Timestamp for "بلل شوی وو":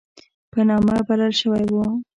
1.07-1.85